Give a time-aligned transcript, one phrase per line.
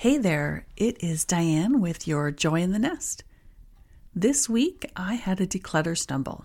[0.00, 3.24] Hey there, it is Diane with your Joy in the Nest.
[4.14, 6.44] This week I had a declutter stumble.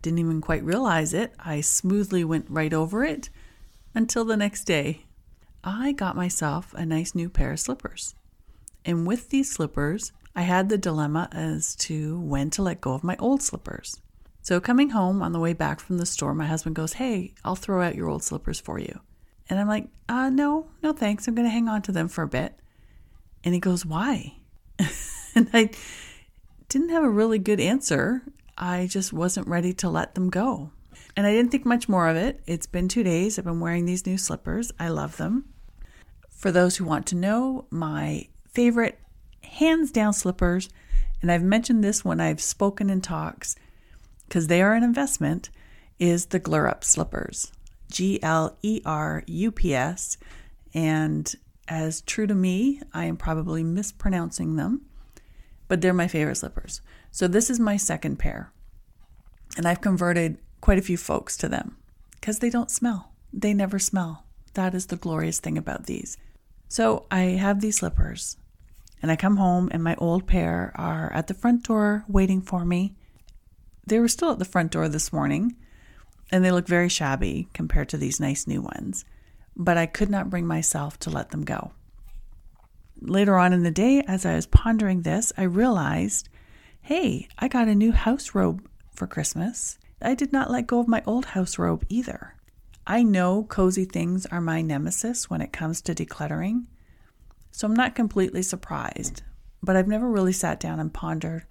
[0.00, 1.34] Didn't even quite realize it.
[1.38, 3.28] I smoothly went right over it
[3.94, 5.04] until the next day.
[5.62, 8.14] I got myself a nice new pair of slippers.
[8.82, 13.04] And with these slippers, I had the dilemma as to when to let go of
[13.04, 14.00] my old slippers.
[14.40, 17.56] So, coming home on the way back from the store, my husband goes, Hey, I'll
[17.56, 19.00] throw out your old slippers for you.
[19.50, 21.28] And I'm like, uh, no, no thanks.
[21.28, 22.54] I'm going to hang on to them for a bit.
[23.44, 24.36] And he goes, Why?
[25.34, 25.70] and I
[26.68, 28.22] didn't have a really good answer.
[28.56, 30.70] I just wasn't ready to let them go.
[31.16, 32.42] And I didn't think much more of it.
[32.46, 33.38] It's been two days.
[33.38, 34.70] I've been wearing these new slippers.
[34.78, 35.46] I love them.
[36.28, 38.98] For those who want to know, my favorite
[39.42, 40.68] hands down slippers,
[41.20, 43.56] and I've mentioned this when I've spoken in talks
[44.28, 45.50] because they are an investment,
[45.98, 47.52] is the Glerup slippers.
[47.90, 50.16] G L E R U P S.
[50.72, 51.34] And
[51.70, 54.82] as true to me, I am probably mispronouncing them,
[55.68, 56.82] but they're my favorite slippers.
[57.12, 58.52] So this is my second pair.
[59.56, 61.76] And I've converted quite a few folks to them
[62.14, 63.12] because they don't smell.
[63.32, 64.24] They never smell.
[64.54, 66.18] That is the glorious thing about these.
[66.68, 68.36] So I have these slippers
[69.00, 72.64] and I come home and my old pair are at the front door waiting for
[72.64, 72.96] me.
[73.86, 75.54] They were still at the front door this morning
[76.32, 79.04] and they look very shabby compared to these nice new ones
[79.56, 81.72] but I could not bring myself to let them go.
[83.00, 86.28] Later on in the day, as I was pondering this, I realized
[86.82, 89.78] hey, I got a new house robe for Christmas.
[90.02, 92.34] I did not let go of my old house robe either.
[92.86, 96.64] I know cozy things are my nemesis when it comes to decluttering,
[97.50, 99.22] so I'm not completely surprised,
[99.62, 101.44] but I've never really sat down and pondered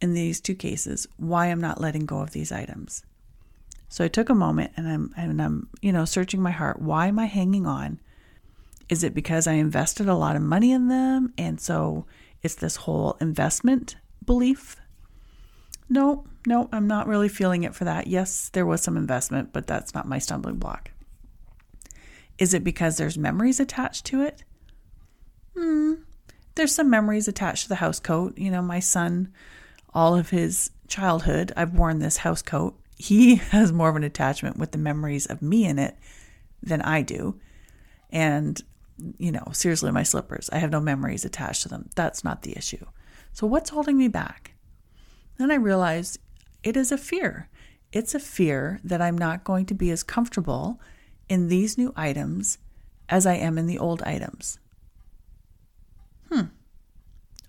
[0.00, 3.04] in these two cases why I'm not letting go of these items.
[3.90, 6.80] So I took a moment and I'm and I'm, you know, searching my heart.
[6.80, 8.00] Why am I hanging on?
[8.88, 12.06] Is it because I invested a lot of money in them and so
[12.40, 14.76] it's this whole investment belief?
[15.88, 18.06] No, no, I'm not really feeling it for that.
[18.06, 20.92] Yes, there was some investment, but that's not my stumbling block.
[22.38, 24.44] Is it because there's memories attached to it?
[25.56, 25.94] Hmm.
[26.54, 28.38] There's some memories attached to the house coat.
[28.38, 29.32] You know, my son,
[29.92, 34.58] all of his childhood, I've worn this house coat he has more of an attachment
[34.58, 35.96] with the memories of me in it
[36.62, 37.40] than I do.
[38.10, 38.60] And,
[39.18, 41.88] you know, seriously, my slippers, I have no memories attached to them.
[41.96, 42.84] That's not the issue.
[43.32, 44.52] So, what's holding me back?
[45.38, 46.18] Then I realized
[46.62, 47.48] it is a fear.
[47.90, 50.78] It's a fear that I'm not going to be as comfortable
[51.28, 52.58] in these new items
[53.08, 54.58] as I am in the old items.
[56.30, 56.42] Hmm.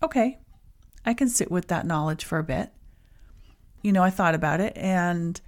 [0.02, 0.40] Okay.
[1.06, 2.72] I can sit with that knowledge for a bit
[3.82, 5.40] you know, I thought about it and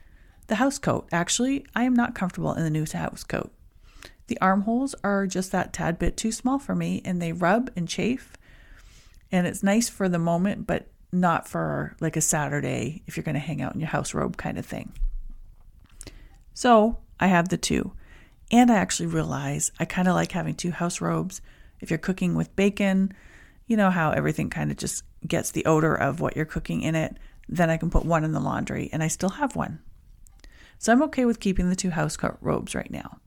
[0.47, 1.07] the house coat.
[1.11, 3.51] Actually, I am not comfortable in the new house coat.
[4.27, 7.87] The armholes are just that tad bit too small for me and they rub and
[7.87, 8.37] chafe.
[9.31, 13.35] And it's nice for the moment, but not for like a Saturday if you're going
[13.35, 14.93] to hang out in your house robe kind of thing.
[16.53, 17.93] So I have the two.
[18.51, 21.41] And I actually realize I kind of like having two house robes.
[21.79, 23.13] If you're cooking with bacon,
[23.65, 26.95] you know how everything kind of just gets the odor of what you're cooking in
[26.95, 27.17] it.
[27.47, 29.79] Then I can put one in the laundry and I still have one.
[30.77, 33.19] So I'm okay with keeping the two house coat robes right now.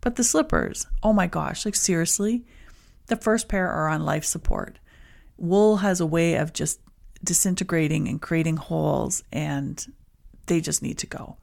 [0.00, 2.44] But the slippers, oh my gosh, like seriously,
[3.06, 4.78] the first pair are on life support.
[5.36, 6.80] Wool has a way of just
[7.22, 9.86] disintegrating and creating holes, and
[10.46, 11.36] they just need to go.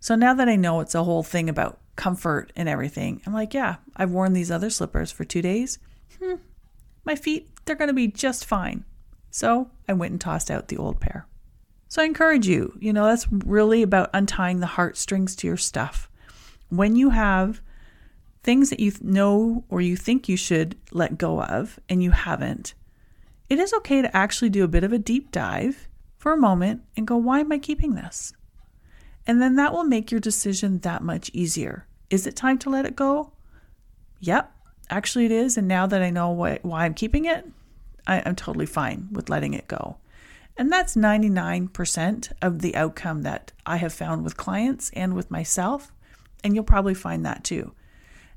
[0.00, 3.54] So now that I know it's a whole thing about comfort and everything, I'm like,
[3.54, 5.78] yeah, I've worn these other slippers for two days.
[6.20, 6.34] Hmm,
[7.04, 8.84] my feet, they're going to be just fine.
[9.30, 11.26] So I went and tossed out the old pair.
[11.88, 16.10] So I encourage you, you know, that's really about untying the heartstrings to your stuff.
[16.68, 17.60] When you have
[18.42, 22.74] things that you know or you think you should let go of and you haven't,
[23.48, 26.82] it is okay to actually do a bit of a deep dive for a moment
[26.96, 28.32] and go, why am I keeping this?
[29.26, 31.86] And then that will make your decision that much easier.
[32.10, 33.32] Is it time to let it go?
[34.20, 34.52] Yep,
[34.90, 35.56] actually it is.
[35.56, 37.46] And now that I know why, why I'm keeping it,
[38.06, 39.98] I, I'm totally fine with letting it go.
[40.56, 45.92] And that's 99% of the outcome that I have found with clients and with myself.
[46.42, 47.72] And you'll probably find that too.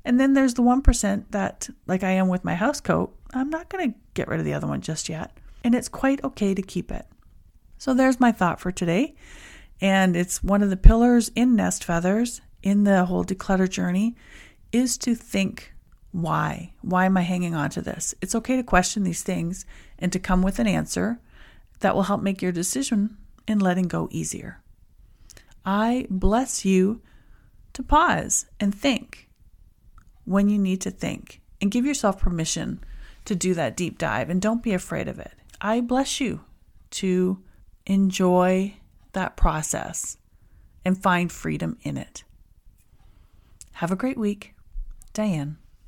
[0.04, 3.68] And then there's the 1% that, like I am with my house coat, I'm not
[3.68, 5.36] going to get rid of the other one just yet.
[5.62, 7.06] And it's quite okay to keep it.
[7.78, 9.14] So there's my thought for today.
[9.80, 14.16] And it's one of the pillars in Nest Feathers in the whole declutter journey
[14.72, 15.72] is to think
[16.12, 16.72] why?
[16.82, 18.14] Why am I hanging on to this?
[18.20, 19.64] It's okay to question these things
[19.98, 21.20] and to come with an answer
[21.80, 23.16] that will help make your decision
[23.46, 24.60] in letting go easier.
[25.64, 27.02] I bless you
[27.72, 29.28] to pause and think
[30.24, 32.82] when you need to think and give yourself permission
[33.24, 35.32] to do that deep dive and don't be afraid of it.
[35.60, 36.40] I bless you
[36.92, 37.42] to
[37.86, 38.74] enjoy
[39.12, 40.16] that process
[40.84, 42.24] and find freedom in it.
[43.74, 44.54] Have a great week.
[45.12, 45.58] Diane.